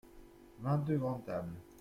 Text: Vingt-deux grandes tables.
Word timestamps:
Vingt-deux 0.61 0.97
grandes 0.97 1.23
tables. 1.25 1.61